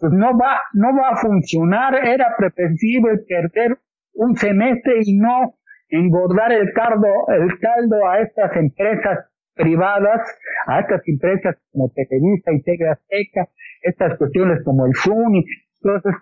[0.00, 3.78] pues no va, no va a funcionar, era preferible perder
[4.14, 5.54] un semestre y no
[5.92, 9.18] engordar el caldo, el caldo a estas empresas
[9.54, 10.20] privadas,
[10.66, 13.48] a estas empresas como Televisa y TV Azteca,
[13.82, 15.44] estas cuestiones como el y
[15.82, 16.20] todas esas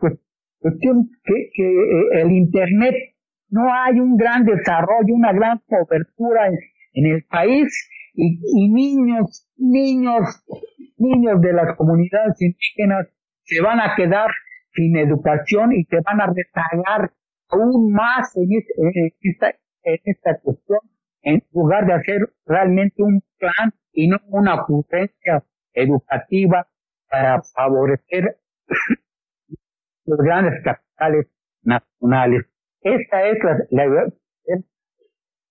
[0.59, 2.95] cuestiones que, que eh, el Internet
[3.49, 6.59] no hay un gran desarrollo, una gran cobertura en,
[6.95, 7.69] en el país
[8.15, 10.45] y, y, niños, niños,
[10.97, 13.07] niños de las comunidades indígenas
[13.45, 14.31] se van a quedar
[14.73, 17.13] sin educación y se van a rezagar
[17.51, 18.49] aún más en,
[19.23, 20.81] esta, en esta cuestión,
[21.23, 26.69] en lugar de hacer realmente un plan y no una ocurrencia educativa
[27.09, 28.39] para favorecer
[30.05, 31.27] los grandes capitales
[31.63, 32.47] nacionales.
[32.83, 33.39] Esta es
[33.71, 34.13] la, la,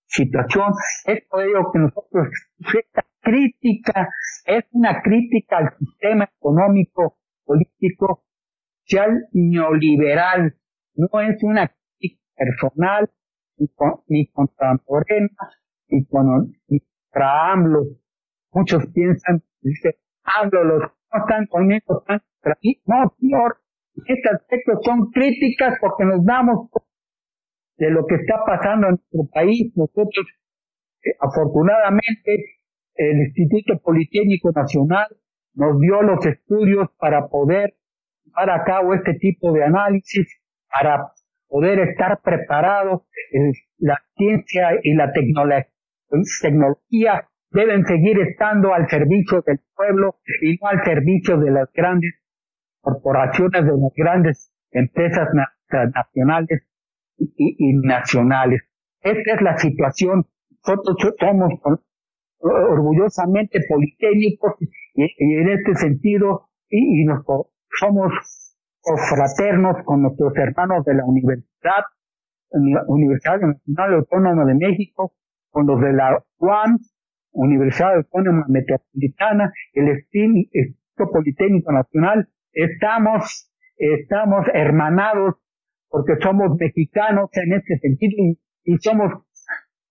[0.06, 0.72] situación.
[1.04, 2.28] Es por ello que nosotros,
[2.58, 4.08] esta crítica
[4.44, 8.24] es una crítica al sistema económico, político,
[8.84, 10.56] social neoliberal.
[10.94, 11.72] No es una
[12.40, 13.10] personal,
[14.08, 15.28] ni, contra Morena,
[15.88, 17.82] ni, contra AMLO.
[18.52, 20.82] Muchos piensan, dice, AMLO, los
[21.12, 22.80] no están conmigo, están contra mí.
[22.86, 23.58] No, señor,
[24.06, 26.70] estos aspectos son críticas porque nos damos
[27.76, 29.72] de lo que está pasando en nuestro país.
[29.76, 30.26] Nosotros,
[31.02, 32.58] eh, afortunadamente,
[32.94, 35.08] el Instituto Politécnico Nacional
[35.54, 37.74] nos dio los estudios para poder
[38.24, 41.12] llevar a cabo este tipo de análisis, para
[41.50, 43.02] poder estar preparados.
[43.78, 50.84] la ciencia y la tecnología deben seguir estando al servicio del pueblo y no al
[50.84, 52.14] servicio de las grandes
[52.80, 55.28] corporaciones, de las grandes empresas
[55.94, 56.62] nacionales
[57.18, 58.62] y, nacionales.
[59.00, 60.26] Esta es la situación.
[60.66, 61.52] Nosotros somos
[62.38, 64.54] orgullosamente politécnicos
[64.94, 67.24] y, en este sentido y, nos,
[67.78, 68.12] somos
[68.82, 71.84] fraternos con nuestros hermanos de la universidad,
[72.88, 75.14] Universidad Nacional Autónoma de México,
[75.50, 76.78] con los de la UAM,
[77.32, 85.36] Universidad Autónoma Metropolitana, el Instituto Politécnico Nacional, estamos, estamos hermanados
[85.88, 88.14] porque somos mexicanos en este sentido
[88.64, 89.12] y, somos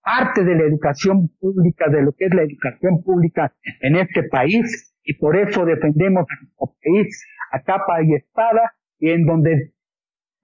[0.02, 4.94] parte de la educación pública, de lo que es la educación pública en este país
[5.04, 9.72] y por eso defendemos a nuestro país a capa y espada y en donde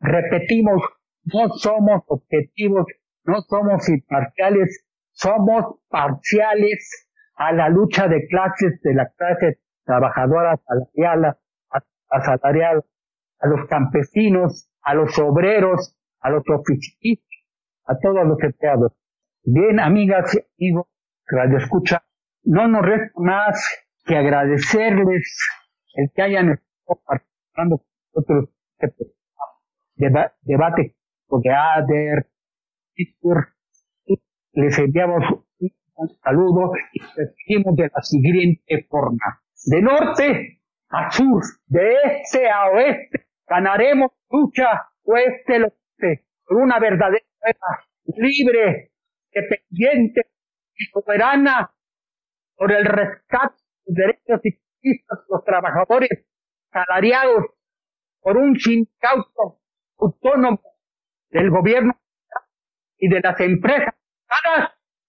[0.01, 0.83] repetimos,
[1.25, 2.87] no somos objetivos,
[3.25, 11.37] no somos imparciales, somos parciales a la lucha de clases de la clase trabajadora salarial,
[12.09, 12.83] asalariada,
[13.39, 17.27] a los campesinos, a los obreros, a los oficinistas,
[17.85, 18.93] a todos los empleados.
[19.45, 20.87] Bien, amigas y amigos,
[21.27, 22.05] Radio Escucha,
[22.45, 25.39] no nos resta más que agradecerles
[25.95, 27.83] el que hayan estado participando
[28.17, 29.05] con nosotros en este
[30.43, 30.97] debate
[31.29, 32.29] de ADER,
[34.53, 35.23] les enviamos
[35.59, 39.43] un saludo y seguimos de la siguiente forma.
[39.67, 40.61] De norte
[40.91, 47.25] a sur, de este a oeste, ganaremos lucha cueste lo que por una verdadera
[48.07, 48.93] libre,
[49.33, 50.31] dependiente
[50.75, 51.73] y soberana
[52.55, 53.57] por el rescate
[53.87, 54.41] de los derechos
[54.83, 56.27] y de los trabajadores
[56.71, 57.56] salariados
[58.27, 59.61] por un sindicato
[60.01, 60.61] autónomo
[61.31, 61.93] del gobierno
[62.99, 63.95] y de las empresas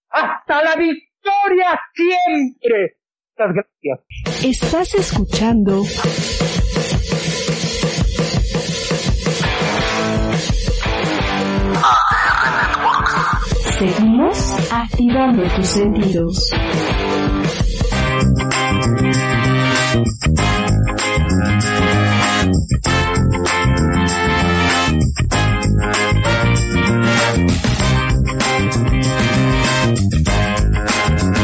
[0.08, 3.00] hasta la victoria siempre.
[3.36, 4.44] Muchas gracias.
[4.44, 5.82] Estás escuchando
[13.78, 16.50] Seguimos activando tus sentidos.